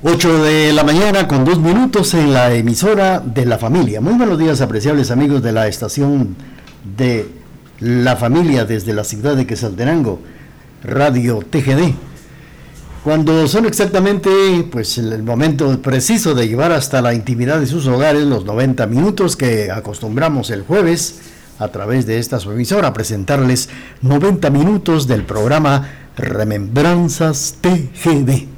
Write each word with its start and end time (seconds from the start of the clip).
8 0.00 0.44
de 0.44 0.72
la 0.72 0.84
mañana 0.84 1.26
con 1.26 1.44
dos 1.44 1.58
minutos 1.58 2.14
en 2.14 2.32
la 2.32 2.54
emisora 2.54 3.18
de 3.18 3.44
la 3.44 3.58
familia. 3.58 4.00
Muy 4.00 4.12
buenos 4.12 4.38
días, 4.38 4.60
apreciables 4.60 5.10
amigos 5.10 5.42
de 5.42 5.50
la 5.50 5.66
estación 5.66 6.36
de 6.96 7.28
la 7.80 8.14
familia 8.14 8.64
desde 8.64 8.94
la 8.94 9.02
ciudad 9.02 9.34
de 9.34 9.44
Quesaltenango, 9.44 10.20
Radio 10.84 11.40
TGD. 11.50 11.94
Cuando 13.02 13.48
son 13.48 13.66
exactamente 13.66 14.30
pues 14.70 14.98
el 14.98 15.24
momento 15.24 15.82
preciso 15.82 16.32
de 16.32 16.46
llevar 16.46 16.70
hasta 16.70 17.02
la 17.02 17.12
intimidad 17.12 17.58
de 17.58 17.66
sus 17.66 17.88
hogares 17.88 18.22
los 18.22 18.44
90 18.44 18.86
minutos 18.86 19.34
que 19.34 19.72
acostumbramos 19.72 20.50
el 20.50 20.62
jueves 20.62 21.22
a 21.58 21.68
través 21.68 22.06
de 22.06 22.20
esta 22.20 22.38
su 22.38 22.52
emisora 22.52 22.92
presentarles 22.92 23.68
90 24.02 24.48
minutos 24.50 25.08
del 25.08 25.24
programa 25.24 25.88
Remembranzas 26.16 27.56
TGD. 27.60 28.57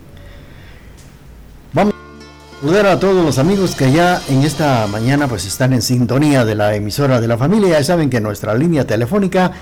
Saludar 2.60 2.86
a 2.88 3.00
todos 3.00 3.24
los 3.24 3.38
amigos 3.38 3.74
que 3.74 3.90
ya 3.90 4.20
en 4.28 4.42
esta 4.42 4.86
mañana 4.86 5.26
pues 5.28 5.46
están 5.46 5.72
en 5.72 5.80
sintonía 5.80 6.44
de 6.44 6.54
la 6.54 6.74
emisora 6.74 7.18
de 7.18 7.26
la 7.26 7.38
familia. 7.38 7.78
Ya 7.78 7.84
saben 7.84 8.10
que 8.10 8.20
nuestra 8.20 8.54
línea 8.54 8.86
telefónica 8.86 9.52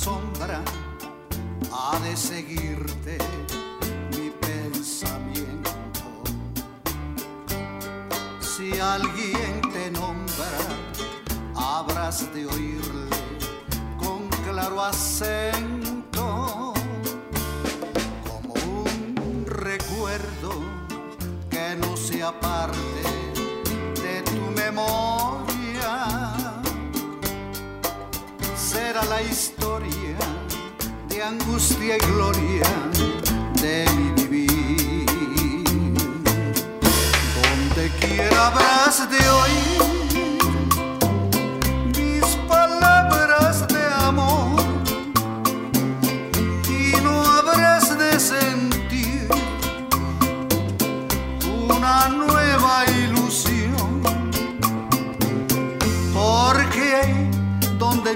sombra 0.07 0.63
ha 1.73 1.99
de 1.99 2.17
seguirte 2.17 3.19
mi 4.13 4.31
pensamiento. 4.47 6.05
Si 8.41 8.79
alguien 8.79 9.61
te 9.75 9.91
nombra, 9.91 10.53
habrás 11.57 12.33
de 12.33 12.47
oírle 12.47 13.11
con 13.99 14.29
claro 14.47 14.81
acento, 14.81 16.73
como 18.29 18.55
un 19.33 19.45
recuerdo 19.45 20.53
que 21.51 21.75
no 21.81 21.97
se 21.97 22.23
aparte 22.23 23.03
de 24.05 24.23
tu 24.23 24.43
memoria. 24.63 25.26
será 28.77 29.03
la 29.05 29.23
historia 29.23 30.19
de 31.09 31.23
angustia 31.23 31.97
y 31.97 32.01
gloria 32.13 32.69
de 33.63 33.87
mi 33.97 34.09
vivir. 34.23 35.65
Donde 37.37 37.85
quiera 38.01 38.49
habrás 38.49 38.99
de 39.09 39.23
hoy 39.37 39.96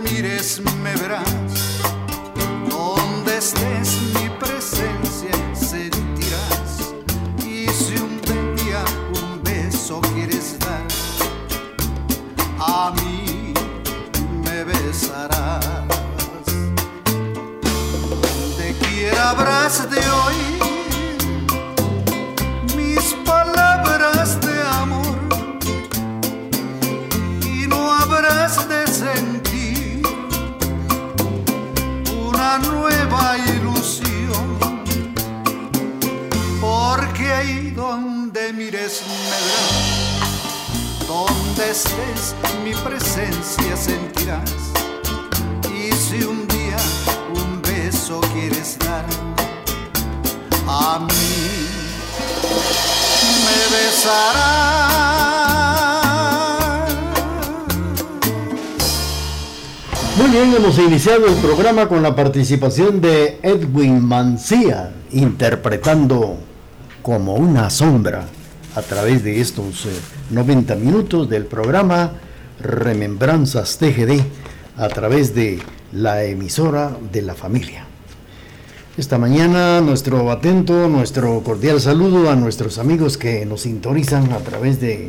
mires 0.00 0.60
me 0.82 0.94
verás. 0.96 1.49
Iniciado 61.00 61.28
el 61.28 61.36
programa 61.36 61.88
con 61.88 62.02
la 62.02 62.14
participación 62.14 63.00
de 63.00 63.38
Edwin 63.42 64.04
Mancía, 64.04 64.92
interpretando 65.12 66.36
como 67.00 67.36
una 67.36 67.70
sombra 67.70 68.26
a 68.74 68.82
través 68.82 69.24
de 69.24 69.40
estos 69.40 69.88
90 70.28 70.74
eh, 70.74 70.76
minutos 70.76 71.30
del 71.30 71.46
programa 71.46 72.12
Remembranzas 72.60 73.78
TGD 73.78 74.20
a 74.76 74.88
través 74.88 75.34
de 75.34 75.60
la 75.90 76.22
emisora 76.24 76.94
de 77.10 77.22
la 77.22 77.34
familia. 77.34 77.86
Esta 78.98 79.16
mañana 79.16 79.80
nuestro 79.80 80.30
atento, 80.30 80.86
nuestro 80.86 81.42
cordial 81.42 81.80
saludo 81.80 82.28
a 82.28 82.36
nuestros 82.36 82.76
amigos 82.76 83.16
que 83.16 83.46
nos 83.46 83.62
sintonizan 83.62 84.34
a 84.34 84.40
través 84.40 84.82
de 84.82 85.08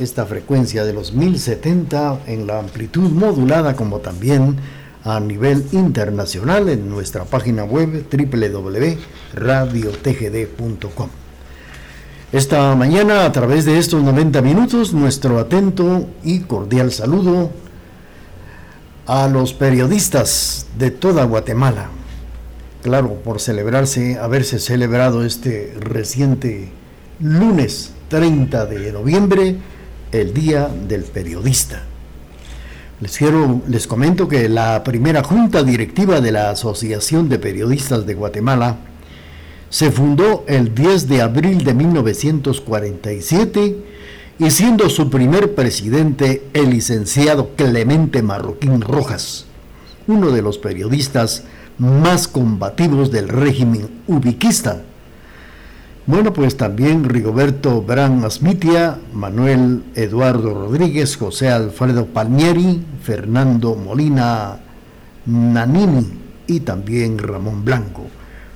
esta 0.00 0.24
frecuencia 0.24 0.86
de 0.86 0.94
los 0.94 1.12
1070 1.12 2.20
en 2.28 2.46
la 2.46 2.60
amplitud 2.60 3.10
modulada 3.10 3.76
como 3.76 3.98
también 3.98 4.56
a 5.06 5.20
nivel 5.20 5.64
internacional 5.70 6.68
en 6.68 6.90
nuestra 6.90 7.24
página 7.24 7.62
web 7.62 8.04
www.radiotgd.com. 8.10 11.08
Esta 12.32 12.74
mañana 12.74 13.24
a 13.24 13.30
través 13.30 13.64
de 13.64 13.78
estos 13.78 14.02
90 14.02 14.42
minutos 14.42 14.92
nuestro 14.92 15.38
atento 15.38 16.08
y 16.24 16.40
cordial 16.40 16.90
saludo 16.90 17.52
a 19.06 19.28
los 19.28 19.52
periodistas 19.52 20.66
de 20.76 20.90
toda 20.90 21.22
Guatemala. 21.24 21.90
Claro, 22.82 23.14
por 23.22 23.40
celebrarse, 23.40 24.18
haberse 24.18 24.58
celebrado 24.58 25.24
este 25.24 25.72
reciente 25.78 26.72
lunes 27.20 27.92
30 28.08 28.66
de 28.66 28.92
noviembre, 28.92 29.56
el 30.10 30.34
Día 30.34 30.66
del 30.66 31.04
Periodista. 31.04 31.84
Les, 32.98 33.18
quiero, 33.18 33.60
les 33.68 33.86
comento 33.86 34.26
que 34.26 34.48
la 34.48 34.82
primera 34.82 35.22
junta 35.22 35.62
directiva 35.62 36.22
de 36.22 36.32
la 36.32 36.48
Asociación 36.48 37.28
de 37.28 37.38
Periodistas 37.38 38.06
de 38.06 38.14
Guatemala 38.14 38.78
se 39.68 39.90
fundó 39.90 40.44
el 40.48 40.74
10 40.74 41.06
de 41.06 41.20
abril 41.20 41.62
de 41.62 41.74
1947 41.74 43.76
y 44.38 44.50
siendo 44.50 44.88
su 44.88 45.10
primer 45.10 45.54
presidente 45.54 46.48
el 46.54 46.70
licenciado 46.70 47.50
Clemente 47.54 48.22
Marroquín 48.22 48.80
Rojas, 48.80 49.44
uno 50.06 50.30
de 50.30 50.40
los 50.40 50.56
periodistas 50.56 51.42
más 51.76 52.26
combativos 52.26 53.10
del 53.10 53.28
régimen 53.28 53.90
ubiquista 54.06 54.84
bueno, 56.06 56.32
pues 56.32 56.56
también 56.56 57.02
Rigoberto 57.02 57.82
Bran 57.82 58.24
Asmitia, 58.24 58.98
Manuel 59.12 59.82
Eduardo 59.96 60.54
Rodríguez, 60.54 61.16
José 61.16 61.48
Alfredo 61.50 62.06
Palmieri, 62.06 62.80
Fernando 63.02 63.74
Molina 63.74 64.60
Nanini 65.26 66.06
y 66.46 66.60
también 66.60 67.18
Ramón 67.18 67.64
Blanco. 67.64 68.06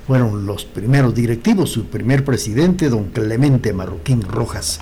Fueron 0.06 0.47
los 0.47 0.64
primeros 0.64 1.12
directivos, 1.12 1.70
su 1.70 1.87
primer 1.87 2.25
presidente, 2.25 2.88
don 2.88 3.06
Clemente 3.06 3.73
Marroquín 3.73 4.23
Rojas. 4.23 4.81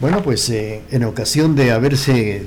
Bueno, 0.00 0.20
pues 0.20 0.50
eh, 0.50 0.82
en 0.90 1.04
ocasión 1.04 1.54
de 1.54 1.70
haberse 1.70 2.42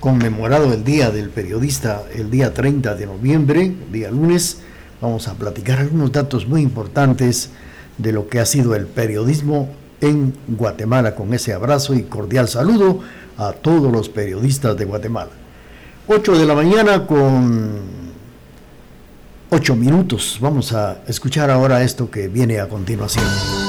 conmemorado 0.00 0.72
el 0.72 0.82
Día 0.82 1.10
del 1.12 1.30
Periodista, 1.30 2.02
el 2.12 2.28
día 2.28 2.52
30 2.52 2.96
de 2.96 3.06
noviembre, 3.06 3.72
día 3.92 4.10
lunes, 4.10 4.58
vamos 5.00 5.28
a 5.28 5.34
platicar 5.34 5.78
algunos 5.78 6.10
datos 6.10 6.48
muy 6.48 6.62
importantes 6.62 7.50
de 7.98 8.12
lo 8.12 8.28
que 8.28 8.40
ha 8.40 8.46
sido 8.46 8.74
el 8.74 8.86
periodismo 8.86 9.68
en 10.00 10.34
Guatemala 10.46 11.14
con 11.14 11.34
ese 11.34 11.52
abrazo 11.52 11.94
y 11.94 12.02
cordial 12.02 12.48
saludo 12.48 13.00
a 13.36 13.52
todos 13.52 13.92
los 13.92 14.08
periodistas 14.08 14.76
de 14.76 14.84
Guatemala. 14.84 15.30
8 16.06 16.38
de 16.38 16.46
la 16.46 16.54
mañana 16.54 17.06
con 17.06 17.80
8 19.50 19.76
minutos. 19.76 20.38
Vamos 20.40 20.72
a 20.72 21.02
escuchar 21.06 21.50
ahora 21.50 21.82
esto 21.82 22.10
que 22.10 22.28
viene 22.28 22.60
a 22.60 22.68
continuación. 22.68 23.67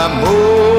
amor. 0.00 0.69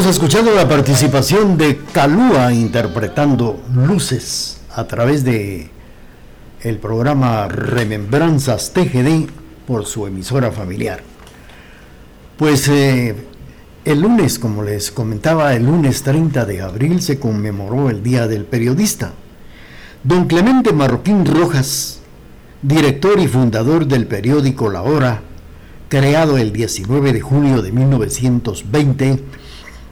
Hemos 0.06 0.18
escuchado 0.18 0.54
la 0.54 0.70
participación 0.70 1.58
de 1.58 1.78
Calúa 1.92 2.54
interpretando 2.54 3.60
Luces 3.74 4.62
a 4.76 4.86
través 4.86 5.24
de 5.24 5.72
el 6.62 6.78
programa 6.78 7.48
Remembranzas 7.48 8.72
TGD 8.72 9.28
por 9.66 9.88
su 9.88 10.06
emisora 10.06 10.52
familiar. 10.52 11.02
Pues 12.38 12.68
eh, 12.68 13.16
el 13.84 14.02
lunes, 14.02 14.38
como 14.38 14.62
les 14.62 14.92
comentaba, 14.92 15.56
el 15.56 15.66
lunes 15.66 16.04
30 16.04 16.46
de 16.46 16.62
abril 16.62 17.02
se 17.02 17.18
conmemoró 17.18 17.90
el 17.90 18.04
Día 18.04 18.28
del 18.28 18.46
Periodista. 18.46 19.14
Don 20.04 20.28
Clemente 20.28 20.72
Marroquín 20.72 21.26
Rojas, 21.26 22.02
director 22.62 23.20
y 23.20 23.28
fundador 23.28 23.88
del 23.88 24.06
periódico 24.06 24.70
La 24.70 24.84
Hora, 24.84 25.24
creado 25.90 26.38
el 26.38 26.54
19 26.54 27.12
de 27.12 27.22
junio 27.22 27.64
de 27.64 27.72
1920, 27.72 29.20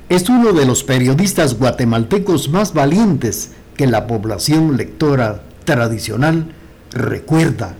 es 0.09 0.29
uno 0.29 0.53
de 0.53 0.65
los 0.65 0.83
periodistas 0.83 1.57
guatemaltecos 1.57 2.49
más 2.49 2.73
valientes 2.73 3.51
que 3.75 3.87
la 3.87 4.07
población 4.07 4.77
lectora 4.77 5.43
tradicional 5.63 6.53
recuerda 6.91 7.75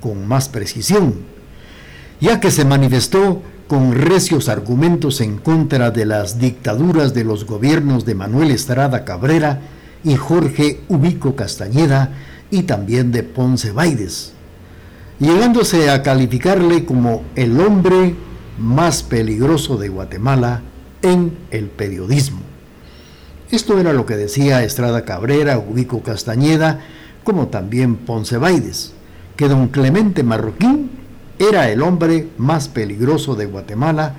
con 0.00 0.26
más 0.26 0.48
precisión, 0.48 1.14
ya 2.20 2.40
que 2.40 2.50
se 2.50 2.64
manifestó 2.64 3.42
con 3.68 3.92
recios 3.92 4.48
argumentos 4.48 5.20
en 5.20 5.38
contra 5.38 5.90
de 5.90 6.04
las 6.04 6.38
dictaduras 6.40 7.14
de 7.14 7.24
los 7.24 7.46
gobiernos 7.46 8.04
de 8.04 8.16
Manuel 8.16 8.50
Estrada 8.50 9.04
Cabrera 9.04 9.60
y 10.02 10.16
Jorge 10.16 10.80
Ubico 10.88 11.36
Castañeda 11.36 12.12
y 12.50 12.64
también 12.64 13.12
de 13.12 13.22
Ponce 13.22 13.70
Baides, 13.70 14.32
llegándose 15.20 15.90
a 15.90 16.02
calificarle 16.02 16.84
como 16.84 17.22
el 17.36 17.60
hombre 17.60 18.16
más 18.58 19.02
peligroso 19.04 19.76
de 19.76 19.88
Guatemala 19.88 20.62
en 21.02 21.36
el 21.50 21.66
periodismo. 21.66 22.40
Esto 23.50 23.78
era 23.80 23.92
lo 23.92 24.06
que 24.06 24.16
decía 24.16 24.62
Estrada 24.62 25.04
Cabrera, 25.04 25.58
Ubico 25.58 26.02
Castañeda, 26.02 26.80
como 27.24 27.48
también 27.48 27.96
Ponce 27.96 28.36
Baides, 28.36 28.92
que 29.36 29.48
don 29.48 29.68
Clemente 29.68 30.22
Marroquín 30.22 30.90
era 31.38 31.70
el 31.70 31.82
hombre 31.82 32.28
más 32.38 32.68
peligroso 32.68 33.34
de 33.34 33.46
Guatemala 33.46 34.14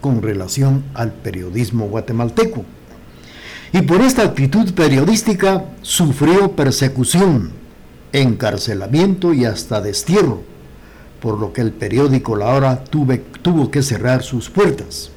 con 0.00 0.22
relación 0.22 0.84
al 0.94 1.12
periodismo 1.12 1.88
guatemalteco. 1.88 2.64
Y 3.72 3.82
por 3.82 4.00
esta 4.00 4.22
actitud 4.22 4.72
periodística 4.74 5.64
sufrió 5.82 6.52
persecución, 6.52 7.50
encarcelamiento 8.12 9.32
y 9.34 9.44
hasta 9.44 9.80
destierro, 9.80 10.42
por 11.20 11.40
lo 11.40 11.52
que 11.52 11.62
el 11.62 11.72
periódico 11.72 12.36
La 12.36 12.46
Hora 12.54 12.84
tuvo 12.84 13.70
que 13.70 13.82
cerrar 13.82 14.22
sus 14.22 14.48
puertas. 14.48 15.10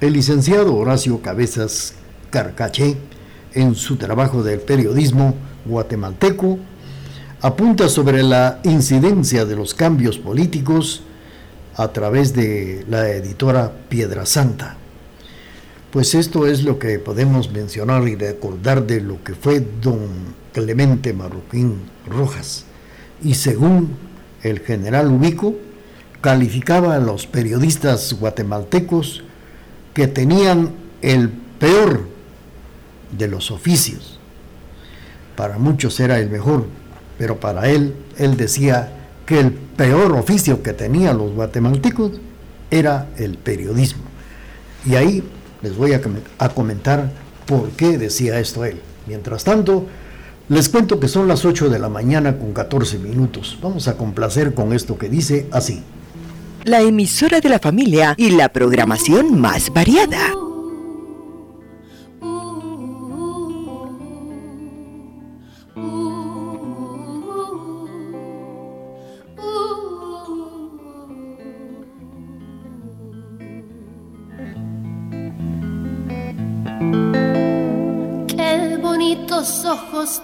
El 0.00 0.14
licenciado 0.14 0.76
Horacio 0.76 1.20
Cabezas 1.20 1.92
Carcaché, 2.30 2.96
en 3.52 3.74
su 3.74 3.96
trabajo 3.96 4.42
del 4.42 4.60
periodismo 4.60 5.34
guatemalteco, 5.66 6.58
apunta 7.42 7.86
sobre 7.90 8.22
la 8.22 8.60
incidencia 8.62 9.44
de 9.44 9.56
los 9.56 9.74
cambios 9.74 10.16
políticos 10.16 11.02
a 11.76 11.88
través 11.88 12.32
de 12.32 12.86
la 12.88 13.10
editora 13.10 13.72
Piedra 13.90 14.24
Santa. 14.24 14.78
Pues 15.92 16.14
esto 16.14 16.46
es 16.46 16.62
lo 16.62 16.78
que 16.78 16.98
podemos 16.98 17.52
mencionar 17.52 18.08
y 18.08 18.16
recordar 18.16 18.86
de 18.86 19.02
lo 19.02 19.22
que 19.22 19.34
fue 19.34 19.62
don 19.82 19.98
Clemente 20.54 21.12
Marroquín 21.12 21.74
Rojas. 22.08 22.64
Y 23.22 23.34
según 23.34 23.90
el 24.42 24.60
general 24.60 25.08
Ubico, 25.12 25.56
calificaba 26.22 26.94
a 26.94 27.00
los 27.00 27.26
periodistas 27.26 28.14
guatemaltecos 28.14 29.24
que 29.94 30.06
tenían 30.06 30.70
el 31.02 31.28
peor 31.58 32.06
de 33.16 33.28
los 33.28 33.50
oficios. 33.50 34.18
Para 35.36 35.58
muchos 35.58 35.98
era 36.00 36.18
el 36.18 36.30
mejor, 36.30 36.66
pero 37.18 37.40
para 37.40 37.68
él, 37.68 37.94
él 38.18 38.36
decía 38.36 38.92
que 39.26 39.40
el 39.40 39.52
peor 39.52 40.12
oficio 40.12 40.62
que 40.62 40.72
tenían 40.72 41.18
los 41.18 41.32
guatemaltecos 41.32 42.20
era 42.70 43.08
el 43.16 43.38
periodismo. 43.38 44.02
Y 44.86 44.94
ahí 44.94 45.22
les 45.62 45.76
voy 45.76 45.92
a, 45.92 46.00
a 46.38 46.48
comentar 46.50 47.10
por 47.46 47.70
qué 47.70 47.98
decía 47.98 48.38
esto 48.38 48.64
él. 48.64 48.80
Mientras 49.06 49.44
tanto, 49.44 49.86
les 50.48 50.68
cuento 50.68 50.98
que 50.98 51.08
son 51.08 51.28
las 51.28 51.44
8 51.44 51.68
de 51.68 51.78
la 51.78 51.88
mañana 51.88 52.38
con 52.38 52.52
14 52.52 52.98
minutos. 52.98 53.58
Vamos 53.62 53.88
a 53.88 53.96
complacer 53.96 54.54
con 54.54 54.72
esto 54.72 54.98
que 54.98 55.08
dice 55.08 55.46
así. 55.52 55.82
La 56.70 56.82
emisora 56.82 57.40
de 57.40 57.48
la 57.48 57.58
familia 57.58 58.14
y 58.16 58.30
la 58.30 58.48
programación 58.48 59.40
más 59.40 59.72
variada. 59.72 60.20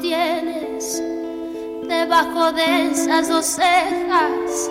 tienes 0.00 1.02
debajo 1.88 2.52
de 2.52 2.90
esas 2.90 3.28
dos 3.28 3.44
cejas, 3.44 4.70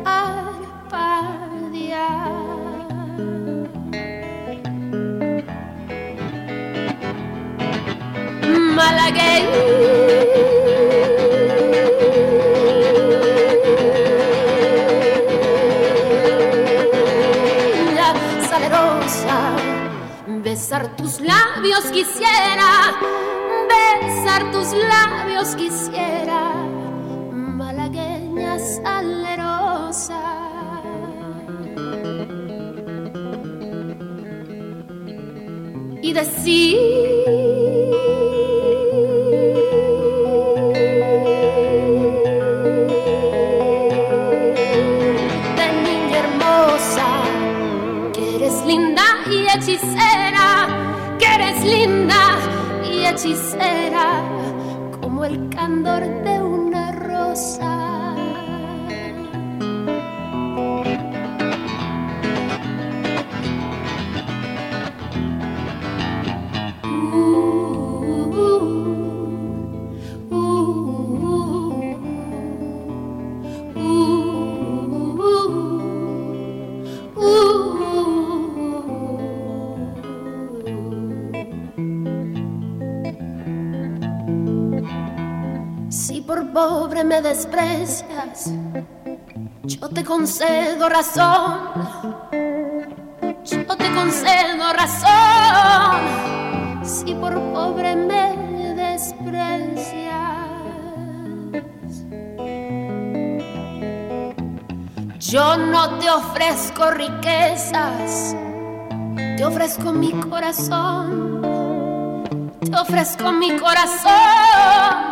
salerosa 18.49 19.55
besar 20.43 20.95
tus 20.95 21.19
labios 21.21 21.85
quisiera 21.91 22.71
besar 23.69 24.51
tus 24.51 24.73
labios 24.73 25.55
quisiera 25.55 26.53
malagueña 27.31 28.57
salerosa. 28.59 30.21
Y 36.01 36.13
decir 36.13 37.50
te 53.21 53.50
pobre 86.69 87.03
me 87.03 87.21
desprecias, 87.21 88.51
yo 89.63 89.89
te 89.89 90.03
concedo 90.03 90.87
razón, 90.89 91.59
yo 93.43 93.77
te 93.77 93.91
concedo 93.95 94.71
razón, 94.73 96.01
si 96.83 97.15
por 97.15 97.33
pobre 97.51 97.95
me 97.95 98.75
desprecias. 98.75 100.05
Yo 105.19 105.57
no 105.57 105.97
te 105.97 106.09
ofrezco 106.11 106.91
riquezas, 106.91 108.35
te 109.15 109.43
ofrezco 109.43 109.91
mi 109.91 110.11
corazón, 110.11 111.41
te 112.59 112.77
ofrezco 112.77 113.31
mi 113.31 113.57
corazón 113.57 115.10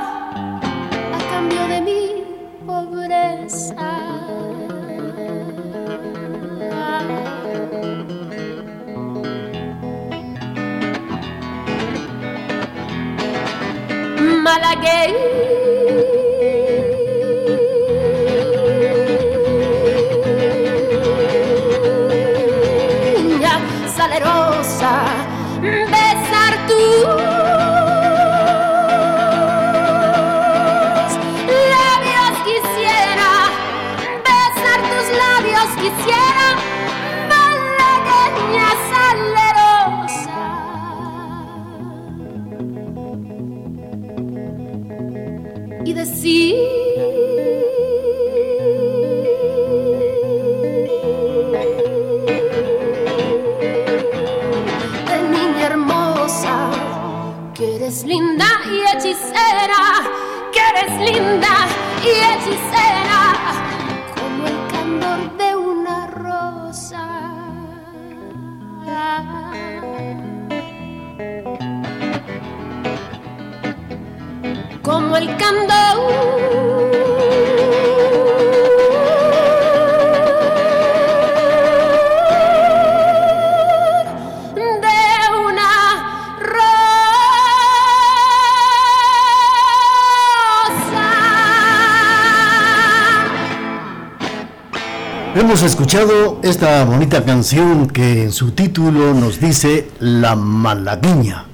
escuchado 95.90 96.40
esta 96.44 96.86
bonita 96.86 97.26
canción 97.26 97.88
que 97.88 98.22
en 98.22 98.32
su 98.32 98.52
título 98.52 99.16
nos 99.16 99.42
dice 99.42 99.88
La 100.00 100.36
malagueña, 100.36 101.48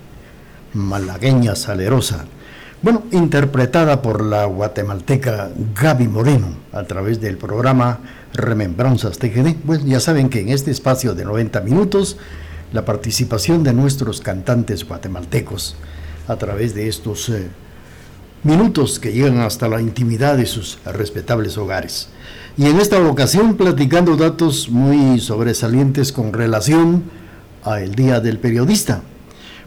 malagueña 0.74 1.56
salerosa. 1.56 2.26
Bueno, 2.82 3.04
interpretada 3.14 4.02
por 4.02 4.22
la 4.22 4.44
guatemalteca 4.44 5.52
Gaby 5.74 6.10
Moreno 6.10 6.50
a 6.74 6.84
través 6.84 7.22
del 7.22 7.38
programa 7.38 8.00
Remembranzas 8.34 9.20
TGD. 9.20 9.56
Pues 9.66 9.86
ya 9.86 10.02
saben 10.02 10.28
que 10.28 10.42
en 10.42 10.50
este 10.50 10.70
espacio 10.70 11.16
de 11.16 11.24
90 11.24 11.62
minutos, 11.62 12.18
la 12.74 12.84
participación 12.84 13.64
de 13.64 13.72
nuestros 13.72 14.20
cantantes 14.20 14.86
guatemaltecos 14.86 15.78
a 16.28 16.36
través 16.36 16.76
de 16.76 16.90
estos 16.90 17.30
eh, 17.30 17.48
minutos 18.44 19.00
que 19.00 19.14
llegan 19.14 19.40
hasta 19.40 19.70
la 19.70 19.80
intimidad 19.80 20.36
de 20.36 20.46
sus 20.46 20.80
respetables 20.84 21.58
hogares 21.58 22.10
y 22.58 22.68
en 22.68 22.80
esta 22.80 23.00
ocasión 23.06 23.56
platicando 23.56 24.16
datos 24.16 24.70
muy 24.70 25.20
sobresalientes 25.20 26.12
con 26.12 26.32
relación 26.32 27.04
a 27.64 27.82
el 27.82 27.96
Día 27.96 28.20
del 28.22 28.40
Periodista. 28.40 29.02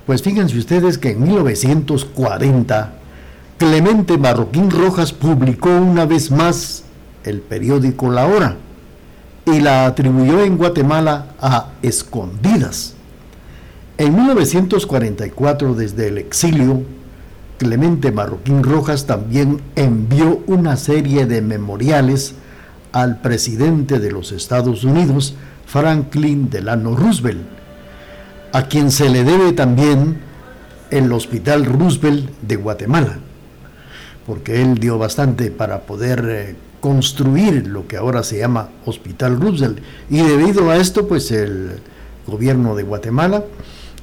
Pues 0.06 0.22
fíjense 0.22 0.56
ustedes 0.58 0.96
que 0.96 1.10
en 1.10 1.22
1940 1.22 2.94
Clemente 3.58 4.16
Marroquín 4.16 4.70
Rojas 4.70 5.12
publicó 5.12 5.68
una 5.68 6.06
vez 6.06 6.30
más 6.30 6.84
el 7.24 7.40
periódico 7.40 8.10
La 8.10 8.26
Hora 8.26 8.56
y 9.44 9.60
la 9.60 9.86
atribuyó 9.86 10.42
en 10.42 10.56
Guatemala 10.56 11.34
a 11.40 11.72
escondidas. 11.82 12.94
En 13.98 14.14
1944, 14.14 15.74
desde 15.74 16.08
el 16.08 16.18
exilio, 16.18 16.82
Clemente 17.58 18.12
Marroquín 18.12 18.62
Rojas 18.62 19.06
también 19.06 19.60
envió 19.74 20.40
una 20.46 20.76
serie 20.76 21.26
de 21.26 21.42
memoriales 21.42 22.34
al 22.92 23.20
presidente 23.20 23.98
de 23.98 24.10
los 24.10 24.32
Estados 24.32 24.84
Unidos, 24.84 25.34
Franklin 25.66 26.50
Delano 26.50 26.96
Roosevelt, 26.96 27.42
a 28.52 28.62
quien 28.62 28.90
se 28.90 29.10
le 29.10 29.24
debe 29.24 29.52
también 29.52 30.18
el 30.90 31.12
Hospital 31.12 31.66
Roosevelt 31.66 32.30
de 32.42 32.56
Guatemala, 32.56 33.18
porque 34.26 34.62
él 34.62 34.78
dio 34.78 34.98
bastante 34.98 35.50
para 35.50 35.80
poder 35.80 36.24
eh, 36.28 36.56
construir 36.80 37.66
lo 37.66 37.86
que 37.86 37.96
ahora 37.96 38.22
se 38.22 38.38
llama 38.38 38.70
Hospital 38.84 39.40
Roosevelt. 39.40 39.80
Y 40.08 40.22
debido 40.22 40.70
a 40.70 40.76
esto, 40.76 41.06
pues 41.06 41.30
el 41.30 41.80
gobierno 42.26 42.74
de 42.74 42.82
Guatemala 42.82 43.44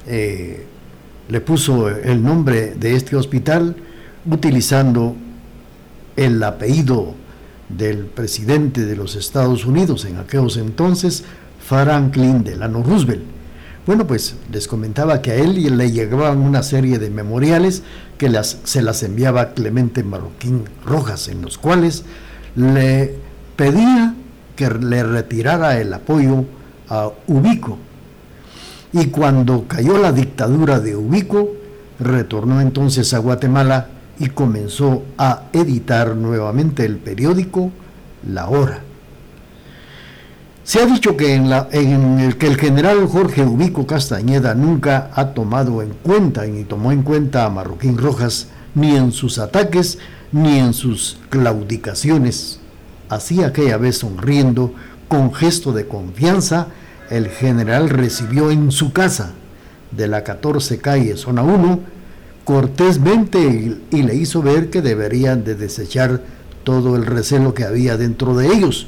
eh, 0.06 0.66
le 1.28 1.40
puso 1.40 1.88
el 1.88 2.22
nombre 2.22 2.74
de 2.74 2.94
este 2.94 3.16
hospital 3.16 3.74
utilizando 4.30 5.16
el 6.16 6.42
apellido 6.42 7.14
del 7.68 8.06
presidente 8.06 8.84
de 8.84 8.96
los 8.96 9.16
Estados 9.16 9.64
Unidos 9.64 10.04
en 10.04 10.18
aquellos 10.18 10.56
entonces, 10.56 11.24
Franklin 11.66 12.44
Delano 12.44 12.82
Roosevelt. 12.82 13.22
Bueno, 13.86 14.06
pues 14.06 14.34
les 14.52 14.66
comentaba 14.66 15.22
que 15.22 15.30
a 15.30 15.34
él 15.36 15.76
le 15.76 15.92
llegaban 15.92 16.38
una 16.38 16.64
serie 16.64 16.98
de 16.98 17.08
memoriales 17.08 17.82
que 18.18 18.32
se 18.64 18.82
las 18.82 19.02
enviaba 19.04 19.50
Clemente 19.50 20.02
Marroquín 20.02 20.64
Rojas, 20.84 21.28
en 21.28 21.42
los 21.42 21.56
cuales 21.56 22.04
le 22.56 23.14
pedía 23.54 24.14
que 24.56 24.70
le 24.70 25.04
retirara 25.04 25.80
el 25.80 25.92
apoyo 25.92 26.44
a 26.88 27.10
Ubico. 27.28 27.78
Y 28.92 29.06
cuando 29.06 29.68
cayó 29.68 29.98
la 29.98 30.12
dictadura 30.12 30.80
de 30.80 30.96
Ubico, 30.96 31.52
retornó 32.00 32.60
entonces 32.60 33.12
a 33.14 33.18
Guatemala 33.18 33.88
y 34.18 34.28
comenzó 34.28 35.02
a 35.18 35.44
editar 35.52 36.16
nuevamente 36.16 36.84
el 36.84 36.96
periódico 36.96 37.70
La 38.28 38.48
Hora. 38.48 38.80
Se 40.64 40.80
ha 40.80 40.86
dicho 40.86 41.16
que, 41.16 41.34
en, 41.34 42.18
el 42.18 42.38
que 42.38 42.48
el 42.48 42.56
general 42.56 43.06
Jorge 43.06 43.44
Ubico 43.44 43.86
Castañeda 43.86 44.54
nunca 44.54 45.10
ha 45.14 45.28
tomado 45.28 45.80
en 45.80 45.90
cuenta 46.02 46.44
ni 46.44 46.64
tomó 46.64 46.90
en 46.90 47.02
cuenta 47.02 47.44
a 47.44 47.50
Marroquín 47.50 47.96
Rojas 47.96 48.48
ni 48.74 48.96
en 48.96 49.12
sus 49.12 49.38
ataques 49.38 49.98
ni 50.32 50.58
en 50.58 50.74
sus 50.74 51.18
claudicaciones. 51.30 52.58
Así 53.08 53.44
aquella 53.44 53.76
vez 53.76 53.98
sonriendo, 53.98 54.74
con 55.06 55.32
gesto 55.32 55.72
de 55.72 55.86
confianza, 55.86 56.66
el 57.10 57.28
general 57.28 57.88
recibió 57.88 58.50
en 58.50 58.72
su 58.72 58.92
casa 58.92 59.34
de 59.92 60.08
la 60.08 60.24
14 60.24 60.78
calle, 60.78 61.16
zona 61.16 61.42
1, 61.42 61.78
cortésmente 62.46 63.40
y, 63.90 64.02
le 64.02 64.14
hizo 64.14 64.40
ver 64.40 64.70
que 64.70 64.80
deberían 64.80 65.42
de 65.42 65.56
desechar 65.56 66.22
todo 66.62 66.94
el 66.94 67.04
recelo 67.04 67.54
que 67.54 67.64
había 67.64 67.96
dentro 67.96 68.36
de 68.36 68.46
ellos, 68.46 68.86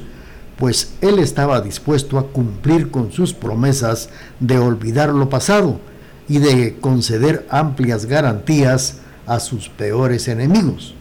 pues 0.57 0.93
él 1.01 1.19
estaba 1.19 1.59
dispuesto 1.59 2.17
a 2.17 2.27
cumplir 2.27 2.89
con 2.89 3.11
sus 3.11 3.33
promesas 3.33 4.11
de 4.39 4.57
olvidar 4.59 5.09
lo 5.09 5.27
pasado 5.27 5.81
y 6.29 6.37
de 6.37 6.77
conceder 6.79 7.45
amplias 7.49 8.05
garantías 8.05 8.99
a 9.27 9.41
sus 9.41 9.67
peores 9.67 10.29
enemigos. 10.29 10.95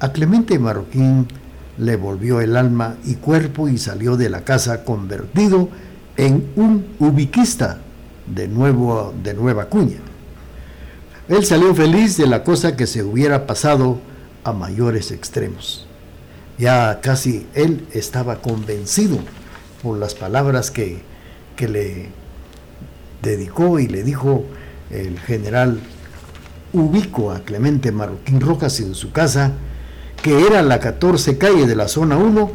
A 0.00 0.10
Clemente 0.10 0.58
Marroquín 0.58 1.28
le 1.78 1.94
volvió 1.94 2.40
el 2.40 2.56
alma 2.56 2.96
y 3.04 3.14
cuerpo 3.14 3.68
y 3.68 3.78
salió 3.78 4.16
de 4.16 4.28
la 4.28 4.42
casa 4.42 4.82
convertido 4.82 5.68
en 6.16 6.48
un 6.56 6.84
ubiquista 6.98 7.78
de, 8.26 8.48
nuevo, 8.48 9.14
de 9.22 9.34
nueva 9.34 9.66
cuña. 9.66 10.05
Él 11.28 11.44
salió 11.44 11.74
feliz 11.74 12.16
de 12.16 12.26
la 12.26 12.44
cosa 12.44 12.76
que 12.76 12.86
se 12.86 13.02
hubiera 13.02 13.46
pasado 13.46 13.98
a 14.44 14.52
mayores 14.52 15.10
extremos. 15.10 15.86
Ya 16.56 17.00
casi 17.00 17.46
él 17.54 17.84
estaba 17.92 18.40
convencido 18.40 19.18
por 19.82 19.98
las 19.98 20.14
palabras 20.14 20.70
que, 20.70 21.02
que 21.56 21.68
le 21.68 22.08
dedicó 23.22 23.80
y 23.80 23.88
le 23.88 24.04
dijo 24.04 24.44
el 24.90 25.18
general 25.18 25.80
Ubico 26.72 27.32
a 27.32 27.40
Clemente 27.40 27.90
Marroquín 27.90 28.40
Rojas 28.40 28.78
en 28.78 28.94
su 28.94 29.10
casa, 29.10 29.52
que 30.22 30.46
era 30.46 30.62
la 30.62 30.78
14 30.78 31.38
calle 31.38 31.66
de 31.66 31.74
la 31.74 31.88
zona 31.88 32.16
1, 32.16 32.52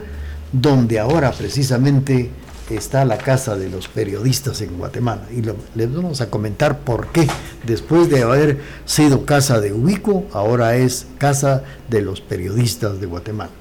donde 0.54 0.98
ahora 0.98 1.32
precisamente 1.32 2.30
está 2.76 3.06
la 3.06 3.18
casa 3.18 3.56
de 3.56 3.70
los 3.70 3.88
periodistas 3.88 4.62
en 4.62 4.78
Guatemala. 4.78 5.24
Y 5.32 5.42
les 5.78 5.94
vamos 5.94 6.22
a 6.22 6.30
comentar 6.30 6.80
por 6.80 7.08
qué. 7.08 7.28
Después 7.66 8.10
de 8.10 8.24
haber 8.24 8.60
sido 8.86 9.26
casa 9.26 9.60
de 9.60 9.74
Ubico, 9.74 10.26
ahora 10.34 10.76
es 10.76 11.08
casa 11.18 11.64
de 11.90 12.02
los 12.02 12.22
periodistas 12.22 13.00
de 13.00 13.08
Guatemala. 13.08 13.52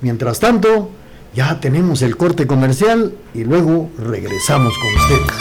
Mientras 0.00 0.40
tanto, 0.40 0.90
ya 1.34 1.60
tenemos 1.60 2.02
el 2.02 2.16
corte 2.16 2.46
comercial 2.46 3.14
y 3.34 3.44
luego 3.44 3.90
regresamos 3.98 4.74
con 4.78 4.94
ustedes. 4.94 5.38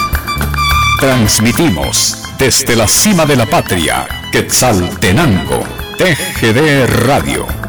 Transmitimos 1.00 2.24
desde 2.38 2.76
la 2.76 2.88
cima 2.88 3.26
de 3.26 3.36
la 3.36 3.45
patria, 3.45 4.08
Quetzaltenango, 4.32 5.63
TGD 5.97 7.06
Radio 7.06 7.62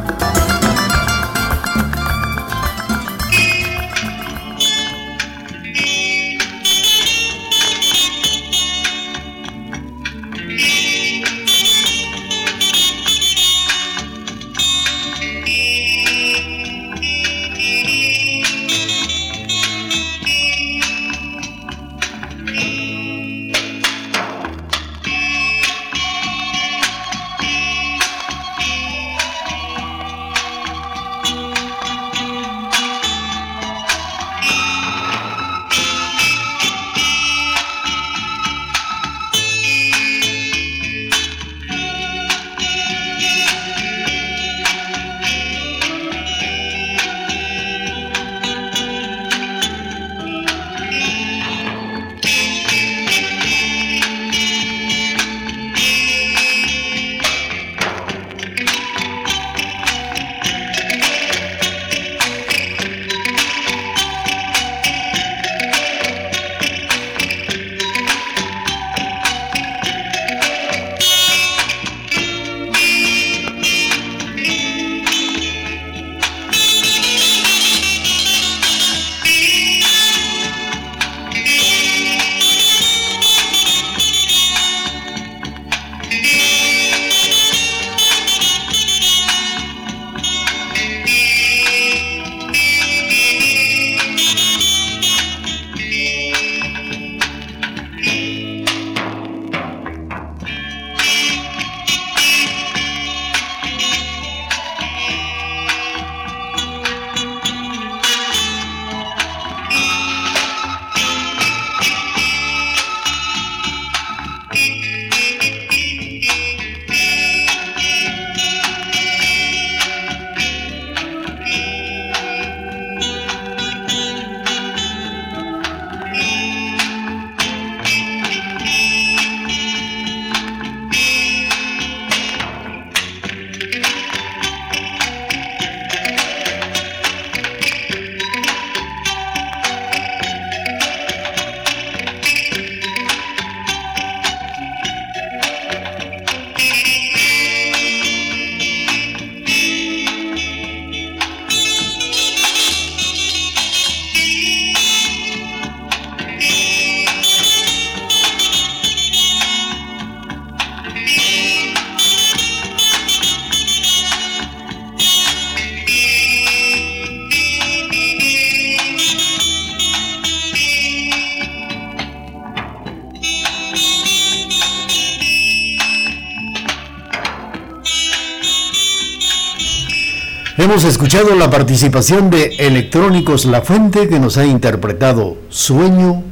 Hemos 180.62 180.84
escuchado 180.84 181.34
la 181.34 181.50
participación 181.50 182.30
de 182.30 182.54
Electrónicos 182.56 183.46
La 183.46 183.62
Fuente 183.62 184.08
que 184.08 184.20
nos 184.20 184.38
ha 184.38 184.46
interpretado 184.46 185.36
Sueño 185.48 186.22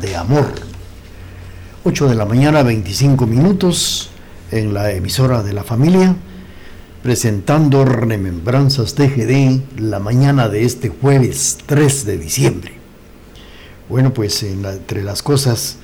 de 0.00 0.16
Amor. 0.16 0.52
8 1.84 2.08
de 2.08 2.16
la 2.16 2.24
mañana, 2.24 2.64
25 2.64 3.28
minutos 3.28 4.10
en 4.50 4.74
la 4.74 4.90
emisora 4.90 5.44
de 5.44 5.52
la 5.52 5.62
familia, 5.62 6.16
presentando 7.04 7.84
Remembranzas 7.84 8.96
TGD 8.96 9.78
la 9.78 10.00
mañana 10.00 10.48
de 10.48 10.64
este 10.64 10.88
jueves 10.88 11.58
3 11.66 12.06
de 12.06 12.18
diciembre. 12.18 12.72
Bueno, 13.88 14.12
pues 14.12 14.42
entre 14.42 15.04
las 15.04 15.22
cosas 15.22 15.76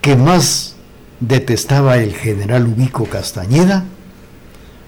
que 0.00 0.14
más 0.14 0.76
detestaba 1.18 1.96
el 1.96 2.14
general 2.14 2.68
Ubico 2.68 3.06
Castañeda, 3.06 3.82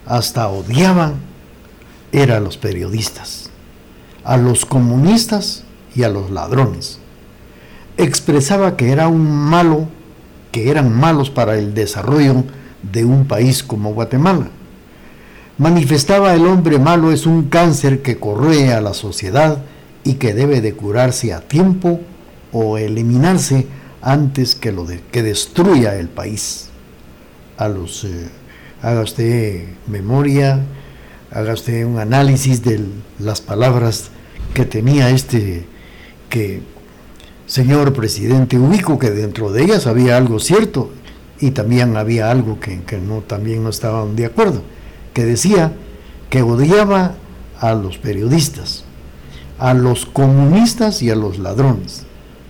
hasta 0.06 0.46
odiaba 0.46 1.14
era 2.14 2.36
a 2.36 2.40
los 2.40 2.56
periodistas, 2.56 3.50
a 4.22 4.36
los 4.36 4.64
comunistas 4.64 5.64
y 5.96 6.04
a 6.04 6.08
los 6.08 6.30
ladrones. 6.30 6.98
Expresaba 7.96 8.76
que 8.76 8.92
era 8.92 9.08
un 9.08 9.28
malo, 9.28 9.88
que 10.52 10.70
eran 10.70 10.94
malos 10.94 11.30
para 11.30 11.58
el 11.58 11.74
desarrollo 11.74 12.44
de 12.82 13.04
un 13.04 13.26
país 13.26 13.64
como 13.64 13.92
Guatemala. 13.92 14.48
Manifestaba 15.58 16.34
el 16.34 16.46
hombre 16.46 16.78
malo 16.78 17.10
es 17.12 17.26
un 17.26 17.48
cáncer 17.48 18.02
que 18.02 18.18
corroe 18.18 18.72
a 18.72 18.80
la 18.80 18.94
sociedad 18.94 19.58
y 20.04 20.14
que 20.14 20.34
debe 20.34 20.60
de 20.60 20.74
curarse 20.74 21.32
a 21.32 21.40
tiempo 21.40 22.00
o 22.52 22.78
eliminarse 22.78 23.66
antes 24.02 24.54
que 24.54 24.70
lo 24.70 24.86
que 25.10 25.22
destruya 25.22 25.96
el 25.96 26.08
país. 26.08 26.68
A 27.56 27.68
los 27.68 28.04
eh, 28.04 28.28
haga 28.82 29.00
usted 29.00 29.64
memoria 29.86 30.60
haga 31.34 31.52
usted 31.52 31.84
un 31.84 31.98
análisis 31.98 32.62
de 32.62 32.80
las 33.18 33.40
palabras 33.40 34.10
que 34.54 34.64
tenía 34.64 35.10
este 35.10 35.66
que 36.30 36.62
señor 37.46 37.92
presidente 37.92 38.56
ubico 38.56 39.00
que 39.00 39.10
dentro 39.10 39.50
de 39.50 39.64
ellas 39.64 39.88
había 39.88 40.16
algo 40.16 40.38
cierto 40.38 40.92
y 41.40 41.50
también 41.50 41.96
había 41.96 42.30
algo 42.30 42.60
que, 42.60 42.80
no 42.98 43.20
también 43.22 43.64
no 43.64 43.70
estaban 43.70 44.14
de 44.14 44.26
acuerdo 44.26 44.62
que 45.12 45.24
decía 45.24 45.72
que 46.30 46.42
odiaba 46.42 47.16
a 47.58 47.74
los 47.74 47.98
periodistas 47.98 48.84
a 49.58 49.74
los 49.74 50.06
comunistas 50.06 51.02
y 51.02 51.10
a 51.10 51.16
los 51.16 51.40
ladrones 51.40 52.04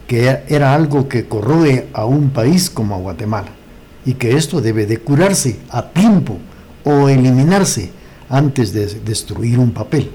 que 0.06 0.40
era 0.46 0.74
algo 0.74 1.08
que 1.08 1.26
corroe 1.26 1.88
a 1.94 2.04
un 2.04 2.30
país 2.30 2.68
como 2.68 2.94
a 2.94 2.98
Guatemala 2.98 3.48
y 4.04 4.12
que 4.14 4.36
esto 4.36 4.60
debe 4.60 4.84
de 4.84 4.98
curarse 4.98 5.58
a 5.70 5.88
tiempo 5.88 6.36
o 6.84 7.08
eliminarse 7.08 8.03
antes 8.28 8.72
de 8.72 8.86
destruir 8.86 9.58
un 9.58 9.72
papel 9.72 10.10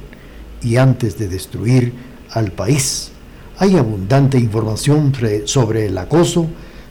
y 0.62 0.78
antes 0.78 1.18
de 1.18 1.28
destruir 1.28 1.94
al 2.32 2.52
país. 2.52 3.12
Hay 3.58 3.78
abundante 3.78 4.38
información 4.38 5.14
sobre 5.46 5.88
el 5.88 5.98
acoso, 5.98 6.48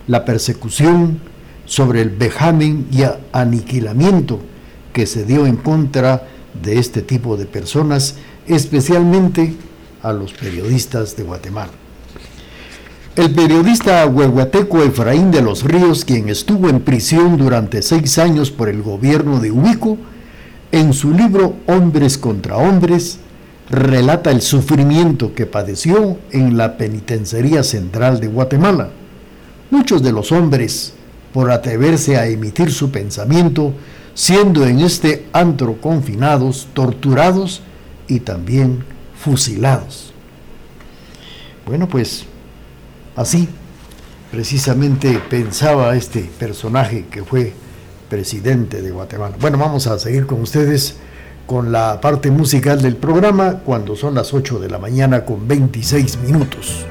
la 0.06 0.24
persecución, 0.24 1.20
sobre 1.64 2.00
el 2.00 2.10
vejamen 2.10 2.86
y 2.90 3.02
aniquilamiento 3.32 4.40
que 4.92 5.06
se 5.06 5.24
dio 5.24 5.46
en 5.46 5.56
contra 5.56 6.26
de 6.62 6.78
este 6.78 7.02
tipo 7.02 7.36
de 7.36 7.46
personas, 7.46 8.16
especialmente 8.46 9.54
a 10.02 10.12
los 10.12 10.32
periodistas 10.32 11.16
de 11.16 11.22
Guatemala. 11.22 11.72
El 13.16 13.34
periodista 13.34 14.06
huehuateco 14.06 14.82
Efraín 14.82 15.30
de 15.30 15.42
los 15.42 15.64
Ríos, 15.64 16.04
quien 16.04 16.28
estuvo 16.28 16.68
en 16.68 16.80
prisión 16.80 17.36
durante 17.36 17.82
seis 17.82 18.16
años 18.18 18.50
por 18.50 18.68
el 18.68 18.80
gobierno 18.80 19.40
de 19.40 19.50
Ubico, 19.50 19.98
en 20.72 20.92
su 20.92 21.12
libro 21.12 21.56
Hombres 21.66 22.18
contra 22.18 22.56
Hombres, 22.56 23.18
relata 23.70 24.30
el 24.30 24.40
sufrimiento 24.42 25.34
que 25.34 25.46
padeció 25.46 26.18
en 26.30 26.56
la 26.56 26.76
Penitenciaría 26.76 27.62
Central 27.62 28.20
de 28.20 28.28
Guatemala. 28.28 28.90
Muchos 29.70 30.02
de 30.02 30.12
los 30.12 30.32
hombres, 30.32 30.94
por 31.32 31.50
atreverse 31.50 32.16
a 32.16 32.26
emitir 32.26 32.72
su 32.72 32.90
pensamiento, 32.90 33.74
siendo 34.14 34.66
en 34.66 34.80
este 34.80 35.26
antro 35.32 35.80
confinados, 35.80 36.68
torturados 36.72 37.62
y 38.08 38.20
también 38.20 38.84
fusilados. 39.14 40.12
Bueno, 41.66 41.88
pues 41.88 42.24
así 43.14 43.48
precisamente 44.30 45.20
pensaba 45.28 45.94
este 45.96 46.30
personaje 46.38 47.06
que 47.10 47.22
fue 47.22 47.52
presidente 48.08 48.82
de 48.82 48.90
Guatemala. 48.90 49.36
Bueno, 49.40 49.58
vamos 49.58 49.86
a 49.86 49.98
seguir 49.98 50.26
con 50.26 50.40
ustedes 50.42 50.96
con 51.46 51.72
la 51.72 51.98
parte 52.00 52.30
musical 52.30 52.82
del 52.82 52.96
programa 52.96 53.60
cuando 53.64 53.96
son 53.96 54.14
las 54.14 54.34
8 54.34 54.58
de 54.58 54.68
la 54.68 54.78
mañana 54.78 55.24
con 55.24 55.48
26 55.48 56.18
minutos. 56.18 56.84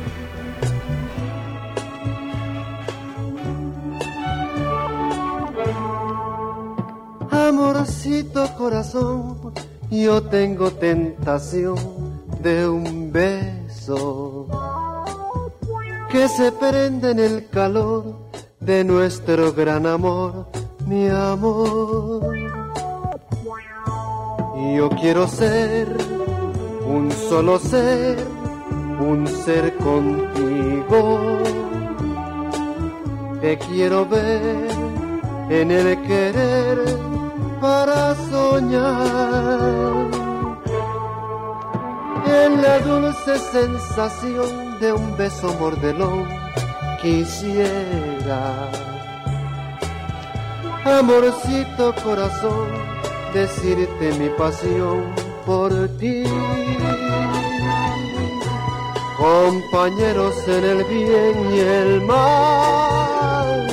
Amorcito 7.30 8.52
corazón, 8.58 9.54
yo 9.92 10.24
tengo 10.24 10.72
tentación 10.72 11.78
de 12.42 12.68
un 12.68 13.12
beso 13.12 14.48
que 16.12 16.28
se 16.30 16.52
prende 16.52 17.12
en 17.12 17.20
el 17.20 17.48
calor 17.50 18.16
de 18.60 18.84
nuestro 18.84 19.54
gran 19.54 19.86
amor 19.86 20.48
mi 20.88 21.08
amor. 21.10 22.22
Yo 24.76 24.90
quiero 24.90 25.28
ser 25.28 25.88
un 26.86 27.12
solo 27.12 27.60
ser, 27.60 28.18
un 29.00 29.28
ser 29.28 29.76
contigo. 29.78 31.40
Te 33.42 33.58
quiero 33.58 34.06
ver 34.06 34.70
en 35.50 35.72
el 35.72 36.02
querer 36.04 36.80
para 37.62 38.16
soñar. 38.30 40.08
En 42.26 42.62
la 42.62 42.80
dulce 42.80 43.38
sensación 43.52 44.80
de 44.80 44.94
un 44.94 45.18
beso 45.18 45.54
mordelón 45.60 46.26
quisiera 47.02 48.70
amorcito 50.90 51.94
corazón, 52.04 52.68
decirte 53.34 54.14
mi 54.20 54.30
pasión 54.30 55.04
por 55.46 55.72
ti. 56.00 56.24
Compañeros 59.18 60.36
en 60.48 60.64
el 60.64 60.84
bien 60.86 61.54
y 61.54 61.60
el 61.60 62.02
mal, 62.02 63.68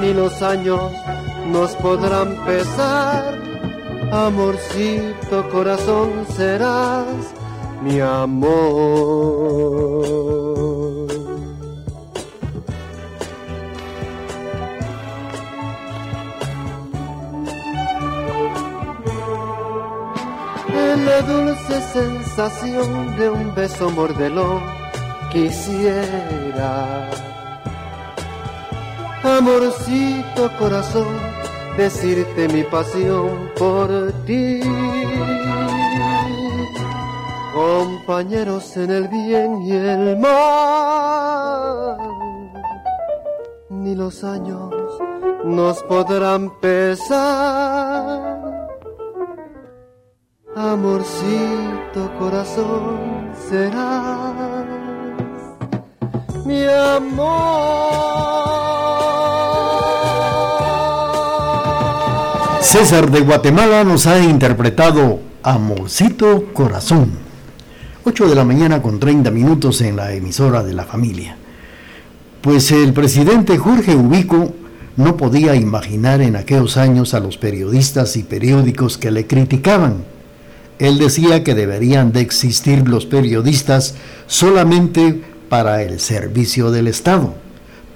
ni 0.00 0.12
los 0.12 0.42
años 0.42 0.92
nos 1.50 1.70
podrán 1.76 2.36
pesar. 2.44 3.40
Amorcito 4.12 5.48
corazón 5.50 6.26
serás 6.36 7.06
mi 7.82 8.00
amor. 8.00 10.01
La 21.12 21.20
dulce 21.22 21.76
sensación 21.98 23.16
de 23.18 23.28
un 23.28 23.54
beso 23.54 23.90
mordelón 23.90 24.62
quisiera. 25.30 27.10
Amorcito 29.22 30.42
corazón, 30.58 31.14
decirte 31.76 32.48
mi 32.48 32.62
pasión 32.62 33.50
por 33.58 33.88
ti. 34.26 34.60
Compañeros 37.54 38.76
en 38.78 38.90
el 38.90 39.08
bien 39.08 39.62
y 39.62 39.72
el 39.72 40.16
mal, 40.18 41.98
ni 43.68 43.94
los 43.94 44.24
años 44.24 44.72
nos 45.44 45.82
podrán 45.82 46.58
pesar 46.60 48.41
amorcito 50.62 52.12
corazón 52.18 53.32
serás 53.48 54.64
mi 56.46 56.62
amor. 56.64 57.32
César 62.60 63.10
de 63.10 63.20
Guatemala 63.22 63.82
nos 63.82 64.06
ha 64.06 64.22
interpretado 64.22 65.18
Amorcito 65.42 66.52
Corazón. 66.52 67.10
8 68.04 68.28
de 68.28 68.34
la 68.34 68.44
mañana 68.44 68.80
con 68.80 69.00
30 69.00 69.30
minutos 69.32 69.80
en 69.80 69.96
la 69.96 70.12
emisora 70.12 70.62
de 70.62 70.74
la 70.74 70.84
familia. 70.84 71.36
Pues 72.40 72.70
el 72.70 72.92
presidente 72.92 73.58
Jorge 73.58 73.96
Ubico 73.96 74.54
no 74.96 75.16
podía 75.16 75.56
imaginar 75.56 76.20
en 76.22 76.36
aquellos 76.36 76.76
años 76.76 77.14
a 77.14 77.20
los 77.20 77.36
periodistas 77.36 78.16
y 78.16 78.22
periódicos 78.22 78.96
que 78.96 79.10
le 79.10 79.26
criticaban 79.26 80.11
Él 80.82 80.98
decía 80.98 81.44
que 81.44 81.54
deberían 81.54 82.10
de 82.10 82.22
existir 82.22 82.88
los 82.88 83.06
periodistas 83.06 83.94
solamente 84.26 85.22
para 85.48 85.80
el 85.84 86.00
servicio 86.00 86.72
del 86.72 86.88
Estado. 86.88 87.34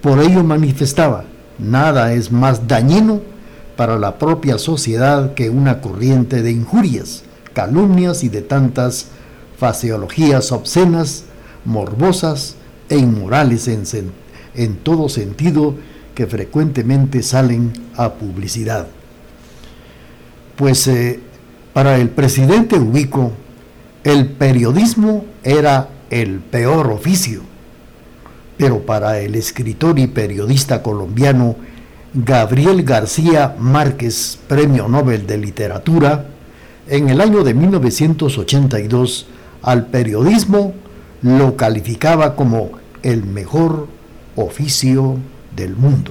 Por 0.01 0.21
ello 0.21 0.45
manifestaba, 0.45 1.25
nada 1.59 2.13
es 2.13 2.31
más 2.31 2.69
dañino 2.69 3.23
para 3.75 3.99
la 3.99 4.21
propia 4.21 4.57
sociedad 4.59 5.35
que 5.35 5.51
una 5.51 5.81
corriente 5.81 6.43
de 6.43 6.53
injurias, 6.53 7.25
calumnias 7.55 8.23
y 8.23 8.29
de 8.29 8.43
tantas 8.43 9.09
faseologías 9.59 10.53
obscenas, 10.53 11.25
morbosas 11.65 12.55
e 12.89 12.99
inmorales 12.99 13.67
en, 13.67 13.83
en 14.55 14.77
todo 14.77 15.09
sentido 15.09 15.75
que 16.15 16.29
frecuentemente 16.29 17.25
salen 17.25 17.73
a 17.97 18.13
publicidad. 18.13 18.87
Pues 20.55 20.87
eh, 20.87 21.19
para 21.77 21.99
el 21.99 22.09
presidente 22.09 22.79
Ubico, 22.79 23.33
el 24.03 24.31
periodismo 24.31 25.27
era 25.45 25.91
el 26.09 26.41
peor 26.41 26.87
oficio, 26.87 27.43
pero 28.57 28.87
para 28.87 29.21
el 29.21 29.35
escritor 29.35 29.99
y 29.99 30.07
periodista 30.07 30.83
colombiano 30.83 31.55
Gabriel 32.15 32.83
García 32.83 33.57
Márquez, 33.59 34.39
Premio 34.49 34.89
Nobel 34.89 35.27
de 35.27 35.37
Literatura, 35.37 36.25
en 36.89 37.11
el 37.11 37.21
año 37.21 37.45
de 37.45 37.53
1982 37.53 39.27
al 39.61 39.89
periodismo 39.89 40.73
lo 41.21 41.59
calificaba 41.59 42.37
como 42.37 42.71
el 43.03 43.23
mejor 43.23 43.87
oficio 44.35 45.19
del 45.55 45.77
mundo. 45.77 46.11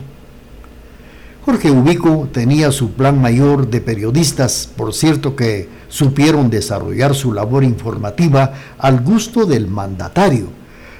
Jorge 1.46 1.70
Ubico 1.70 2.28
tenía 2.32 2.72
su 2.72 2.94
plan 2.94 3.22
mayor 3.22 3.70
de 3.70 3.80
periodistas, 3.80 4.68
por 4.76 4.96
cierto 4.96 5.36
que 5.36 5.70
supieron 5.90 6.50
desarrollar 6.50 7.14
su 7.14 7.34
labor 7.34 7.64
informativa 7.64 8.54
al 8.80 9.02
gusto 9.02 9.46
del 9.46 9.68
mandatario. 9.68 10.48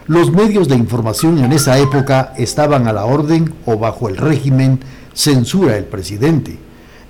Los 0.06 0.32
medios 0.32 0.68
de 0.68 0.76
información 0.76 1.44
en 1.44 1.52
esa 1.52 1.80
época 1.80 2.32
estaban 2.38 2.88
a 2.88 2.94
la 2.94 3.06
orden 3.06 3.56
o 3.66 3.80
bajo 3.80 4.08
el 4.08 4.18
régimen 4.18 4.82
censura 5.16 5.74
del 5.74 5.86
presidente. 5.86 6.60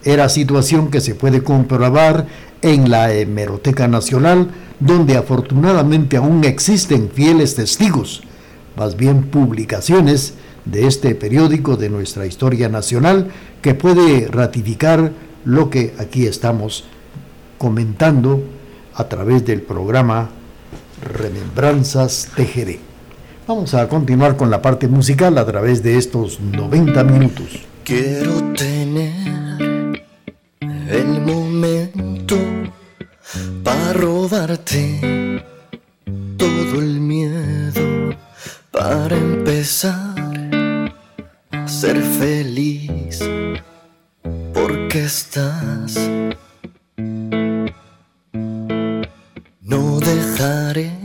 Era 0.06 0.30
situación 0.30 0.90
que 0.90 1.02
se 1.02 1.14
puede 1.14 1.44
comprobar 1.44 2.28
en 2.62 2.90
la 2.90 3.12
Hemeroteca 3.12 3.90
Nacional, 3.90 4.48
donde 4.80 5.18
afortunadamente 5.18 6.16
aún 6.16 6.46
existen 6.46 7.10
fieles 7.14 7.56
testigos, 7.56 8.24
más 8.78 8.96
bien 8.96 9.24
publicaciones 9.24 10.36
de 10.66 10.88
este 10.88 11.16
periódico 11.16 11.78
de 11.78 11.90
nuestra 11.90 12.26
historia 12.26 12.70
nacional 12.70 13.32
que 13.62 13.74
puede 13.76 14.28
ratificar 14.28 15.12
lo 15.46 15.70
que 15.70 15.94
aquí 16.00 16.26
estamos 16.26 16.86
comentando 17.58 18.44
a 18.96 19.08
través 19.08 19.46
del 19.46 19.62
programa 19.62 20.30
Remembranzas 21.02 22.30
TGD. 22.36 22.78
Vamos 23.48 23.76
a 23.76 23.88
continuar 23.88 24.38
con 24.38 24.50
la 24.50 24.62
parte 24.62 24.88
musical 24.88 25.38
a 25.38 25.46
través 25.46 25.84
de 25.84 25.98
estos 25.98 26.40
90 26.40 27.04
minutos. 27.04 27.60
Quiero 27.84 28.42
tener 28.54 30.04
el 30.90 31.22
momento 31.22 32.38
para 33.64 33.94
robarte 33.94 35.44
todo 36.38 36.80
el 36.80 37.00
miedo 37.00 38.16
para 38.72 39.16
empezar 39.16 40.15
ser 41.82 42.02
feliz 42.02 43.20
porque 44.54 45.00
estás. 45.04 46.10
No 49.62 50.00
dejaré 50.00 51.05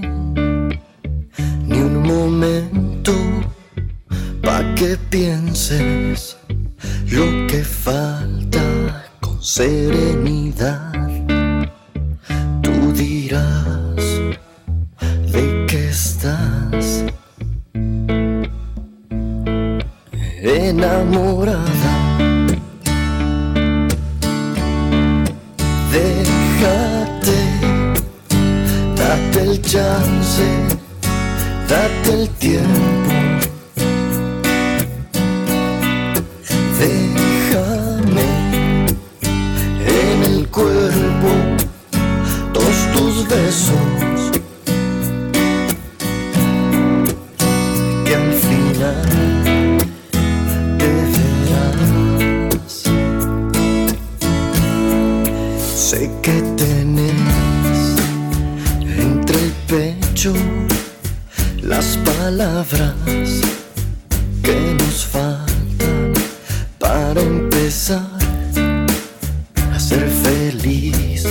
ser 69.91 70.09
feliz 70.09 71.25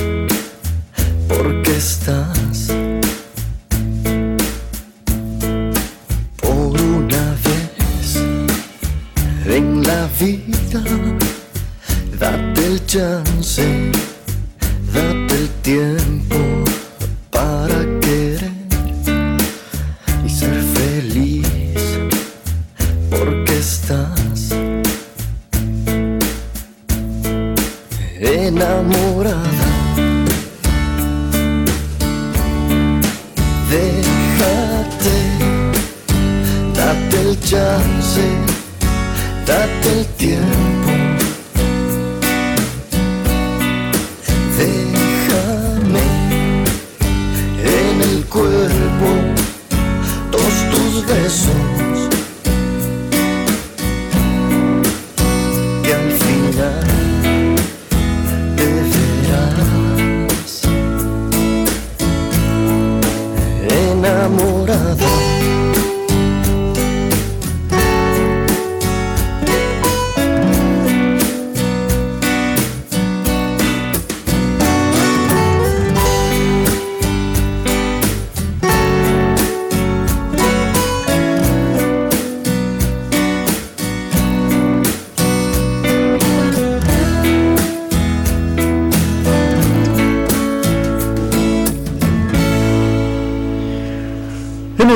porque 1.30 1.72
estás 1.72 2.39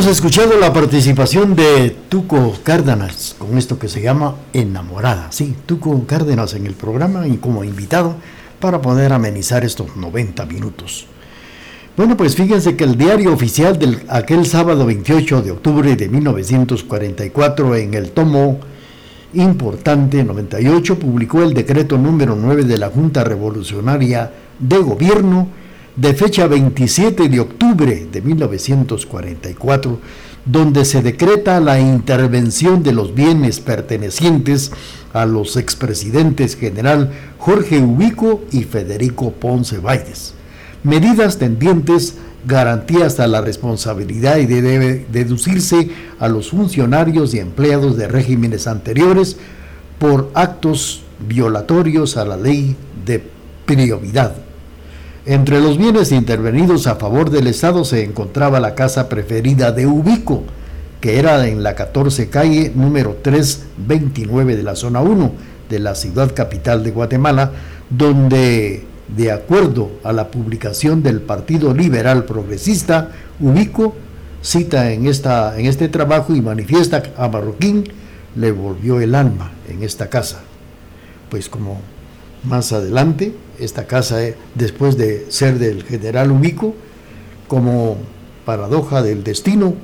Hemos 0.04 0.18
escuchado 0.18 0.60
la 0.60 0.74
participación 0.74 1.56
de 1.56 1.96
Tuco 2.10 2.54
Cárdenas 2.62 3.38
con 3.40 3.58
esto 3.58 3.80
que 3.80 3.88
se 3.88 4.02
llama 4.02 4.36
Enamorada. 4.52 5.32
Sí, 5.32 5.56
Tuco 5.66 6.06
Cárdenas 6.06 6.56
en 6.56 6.66
el 6.66 6.74
programa 6.74 7.26
y 7.26 7.38
como 7.38 7.64
invitado 7.64 8.14
para 8.60 8.82
poder 8.82 9.14
amenizar 9.14 9.64
estos 9.64 9.96
90 9.96 10.46
minutos. 10.48 11.06
Bueno, 11.96 12.18
pues 12.18 12.36
fíjense 12.36 12.76
que 12.76 12.84
el 12.84 12.98
diario 12.98 13.32
oficial 13.32 13.80
del 13.80 14.04
aquel 14.10 14.46
sábado 14.46 14.86
28 14.86 15.42
de 15.42 15.52
octubre 15.52 15.96
de 15.96 16.10
1944 16.10 17.76
en 17.78 17.94
el 17.94 18.12
tomo 18.12 18.60
importante 19.34 20.22
98 20.22 21.00
publicó 21.00 21.44
el 21.44 21.54
decreto 21.54 21.98
número 21.98 22.36
9 22.36 22.66
de 22.66 22.78
la 22.78 22.90
Junta 22.90 23.24
Revolucionaria 23.24 24.34
de 24.60 24.78
Gobierno 24.80 25.63
de 25.96 26.14
fecha 26.14 26.48
27 26.48 27.30
de 27.30 27.40
octubre 27.40 28.08
de 28.12 28.22
1944, 28.22 30.00
donde 30.46 30.86
se 30.86 31.02
decreta 31.02 31.60
la 31.60 31.80
intervención 31.80 32.84
de 32.84 32.94
los 32.94 33.14
bienes 33.14 33.60
pertenecientes 33.60 34.72
a 35.14 35.26
los 35.26 35.58
expresidentes 35.58 36.56
general 36.56 37.12
Jorge 37.38 37.80
Ubico 37.80 38.42
y 38.52 38.64
Federico 38.64 39.32
Ponce 39.32 39.78
Baides 39.78 40.34
medidas 40.84 41.38
tendientes 41.38 42.16
garantías 42.46 43.20
a 43.20 43.28
la 43.28 43.42
responsabilidad 43.42 44.38
y 44.38 44.46
debe 44.46 45.06
deducirse 45.10 45.90
a 46.20 46.28
los 46.28 46.50
funcionarios 46.50 47.34
y 47.34 47.40
empleados 47.40 47.98
de 47.98 48.08
regímenes 48.08 48.68
anteriores 48.68 49.38
por 49.98 50.30
actos 50.34 51.04
violatorios 51.26 52.18
a 52.18 52.26
la 52.26 52.36
ley 52.36 52.76
de 53.06 53.24
prioridad. 53.66 54.36
Entre 55.26 55.62
los 55.62 55.78
bienes 55.78 56.12
intervenidos 56.12 56.86
a 56.86 56.96
favor 56.96 57.30
del 57.30 57.48
Estado 57.48 57.86
se 57.86 58.04
encontraba 58.04 58.60
la 58.60 58.76
casa 58.76 59.08
preferida 59.08 59.72
de 59.72 59.88
Ubico, 59.88 60.44
que 61.00 61.18
era 61.18 61.48
en 61.48 61.64
la 61.64 61.76
14 61.76 62.30
calle 62.30 62.74
número 62.76 63.18
329 63.22 64.58
de 64.58 64.64
la 64.64 64.76
zona 64.76 65.00
1 65.00 65.32
de 65.70 65.80
la 65.80 65.96
ciudad 65.96 66.34
capital 66.34 66.84
de 66.84 66.92
Guatemala, 66.92 67.52
donde 67.90 68.84
de 69.16 69.32
acuerdo 69.32 69.92
a 70.04 70.12
la 70.12 70.30
publicación 70.30 71.04
del 71.04 71.22
Partido 71.22 71.74
Liberal 71.74 72.26
Progresista, 72.26 73.12
Ubico 73.40 73.96
cita 74.42 74.92
en, 74.92 75.08
esta, 75.08 75.58
en 75.58 75.68
este 75.68 75.88
trabajo 75.88 76.36
y 76.36 76.42
manifiesta 76.42 77.02
a 77.18 77.30
Marroquín 77.30 77.86
le 78.36 78.52
volvió 78.52 79.00
el 79.00 79.16
alma 79.16 79.52
en 79.70 79.84
esta 79.84 80.10
casa. 80.10 80.42
Pues 81.30 81.48
como 81.48 81.80
más 82.44 82.74
adelante, 82.74 83.34
esta 83.60 83.88
casa, 83.88 84.24
eh, 84.24 84.36
después 84.56 84.98
de 84.98 85.26
ser 85.30 85.60
del 85.60 85.84
general 85.84 86.32
Ubico, 86.32 86.76
como 87.48 87.98
paradoja 88.46 89.02
del 89.02 89.24
destino, 89.24 89.76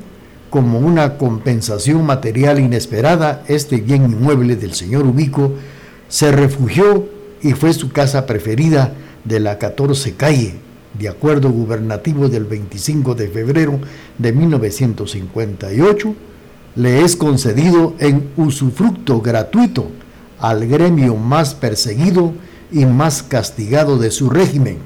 como 0.49 0.79
una 0.79 1.17
compensación 1.17 2.05
material 2.05 2.59
inesperada, 2.59 3.43
este 3.47 3.77
bien 3.77 4.05
inmueble 4.05 4.55
del 4.55 4.73
señor 4.73 5.05
Ubico 5.05 5.53
se 6.07 6.31
refugió 6.31 7.07
y 7.41 7.51
fue 7.51 7.73
su 7.73 7.91
casa 7.91 8.25
preferida 8.25 8.93
de 9.23 9.39
la 9.39 9.59
14 9.59 10.15
calle, 10.15 10.55
de 10.97 11.07
acuerdo 11.07 11.51
gubernativo 11.51 12.27
del 12.29 12.45
25 12.45 13.13
de 13.15 13.27
febrero 13.27 13.79
de 14.17 14.33
1958, 14.33 16.15
le 16.75 17.03
es 17.03 17.15
concedido 17.15 17.93
en 17.99 18.29
usufructo 18.37 19.21
gratuito 19.21 19.87
al 20.39 20.67
gremio 20.67 21.15
más 21.15 21.53
perseguido 21.53 22.33
y 22.71 22.85
más 22.85 23.23
castigado 23.23 23.97
de 23.97 24.11
su 24.11 24.29
régimen, 24.29 24.77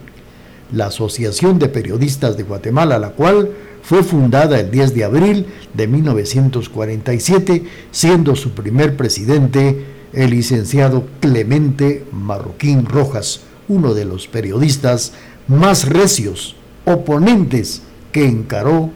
la 0.71 0.87
Asociación 0.87 1.59
de 1.59 1.69
Periodistas 1.69 2.37
de 2.37 2.43
Guatemala, 2.43 2.97
la 2.99 3.11
cual 3.11 3.49
fue 3.83 4.03
fundada 4.03 4.59
el 4.59 4.71
10 4.71 4.95
de 4.95 5.03
abril 5.03 5.45
de 5.73 5.87
1947, 5.87 7.63
siendo 7.91 8.35
su 8.35 8.51
primer 8.51 8.95
presidente 8.95 9.85
el 10.13 10.31
licenciado 10.31 11.05
Clemente 11.19 12.05
Marroquín 12.11 12.85
Rojas, 12.85 13.41
uno 13.67 13.93
de 13.93 14.05
los 14.05 14.27
periodistas 14.27 15.13
más 15.47 15.89
recios, 15.89 16.55
oponentes 16.85 17.81
que 18.11 18.25
encaró 18.25 18.91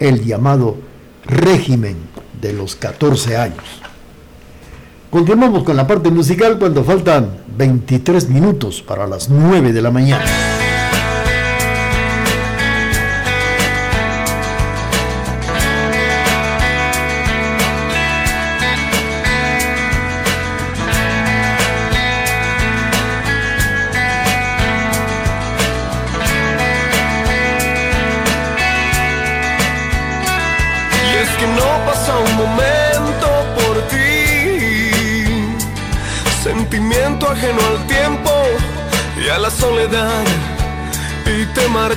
el 0.00 0.24
llamado 0.24 0.76
régimen 1.26 1.96
de 2.40 2.52
los 2.52 2.76
14 2.76 3.36
años. 3.36 3.64
Continuamos 5.10 5.62
con 5.62 5.76
la 5.76 5.86
parte 5.86 6.10
musical 6.10 6.58
cuando 6.58 6.82
faltan 6.82 7.43
23 7.56 8.28
minutos 8.28 8.82
para 8.82 9.06
las 9.06 9.28
9 9.28 9.72
de 9.72 9.82
la 9.82 9.90
mañana. 9.90 10.63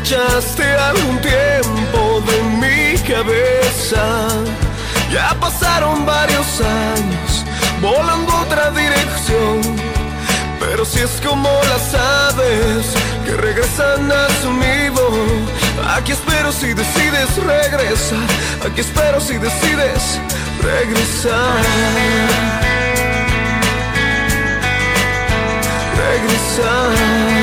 Te 0.09 0.15
marchaste 0.15 0.63
algún 0.63 1.19
tiempo 1.19 2.21
de 2.21 2.43
mi 2.59 2.97
cabeza. 2.99 4.27
Ya 5.11 5.35
pasaron 5.39 6.05
varios 6.05 6.61
años 6.61 7.45
volando 7.81 8.33
otra 8.37 8.71
dirección, 8.71 9.61
pero 10.59 10.85
si 10.85 10.99
es 10.99 11.21
como 11.25 11.49
las 11.69 11.93
aves 11.93 12.93
que 13.25 13.33
regresan 13.33 14.11
a 14.11 14.27
su 14.41 14.53
nido, 14.53 15.09
aquí 15.95 16.11
espero 16.13 16.51
si 16.51 16.73
decides 16.73 17.35
regresar, 17.37 18.27
aquí 18.65 18.81
espero 18.81 19.19
si 19.19 19.37
decides 19.37 20.19
regresar. 20.61 21.63
regresar. 25.97 27.36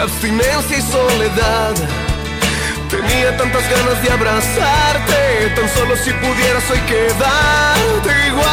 Abstinencia 0.00 0.78
y 0.78 0.82
soledad. 0.82 1.74
Tenía 2.88 3.36
tantas 3.36 3.62
ganas 3.70 4.02
de 4.02 4.10
abrazarte, 4.10 5.52
tan 5.54 5.68
solo 5.68 5.96
si 5.96 6.12
pudieras 6.12 6.70
hoy 6.70 6.80
quedarte 6.80 8.26
igual. 8.26 8.48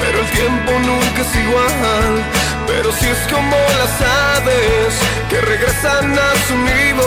Pero 0.00 0.20
el 0.20 0.30
tiempo 0.30 0.72
nunca 0.78 1.20
es 1.20 1.36
igual, 1.36 2.24
pero 2.66 2.92
si 2.92 3.06
es 3.06 3.18
como 3.30 3.56
las 3.78 4.00
aves 4.36 4.94
que 5.28 5.40
regresan 5.40 6.18
a 6.18 6.34
su 6.46 6.56
nido. 6.56 7.06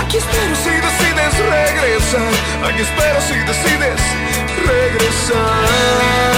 Aquí 0.00 0.18
espero 0.18 0.54
si 0.56 0.70
decides 0.70 1.38
regresar, 1.38 2.32
aquí 2.68 2.82
espero 2.82 3.20
si 3.22 3.34
decides 3.34 4.00
regresar. 4.66 6.33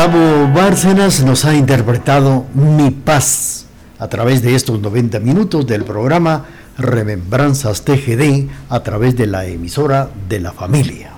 Gustavo 0.00 0.48
Bárcenas 0.54 1.22
nos 1.24 1.44
ha 1.44 1.54
interpretado 1.54 2.46
Mi 2.54 2.90
Paz 2.90 3.66
a 3.98 4.08
través 4.08 4.40
de 4.40 4.54
estos 4.54 4.80
90 4.80 5.20
minutos 5.20 5.66
del 5.66 5.84
programa 5.84 6.46
Remembranzas 6.78 7.82
TGD 7.82 8.48
a 8.70 8.82
través 8.82 9.14
de 9.14 9.26
la 9.26 9.44
emisora 9.44 10.08
de 10.26 10.40
la 10.40 10.52
familia. 10.52 11.10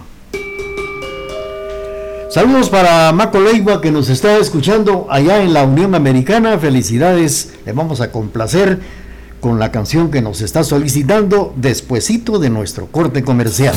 Saludos 2.28 2.70
para 2.70 3.12
Maco 3.12 3.38
Leiva 3.38 3.80
que 3.80 3.92
nos 3.92 4.08
está 4.08 4.36
escuchando 4.38 5.06
allá 5.10 5.44
en 5.44 5.54
la 5.54 5.62
Unión 5.62 5.94
Americana. 5.94 6.58
Felicidades, 6.58 7.54
le 7.64 7.72
vamos 7.72 8.00
a 8.00 8.10
complacer 8.10 8.80
con 9.38 9.60
la 9.60 9.70
canción 9.70 10.10
que 10.10 10.22
nos 10.22 10.40
está 10.40 10.64
solicitando 10.64 11.54
despuesito 11.54 12.40
de 12.40 12.50
nuestro 12.50 12.88
corte 12.88 13.22
comercial. 13.22 13.76